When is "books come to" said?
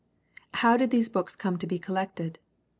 1.09-1.67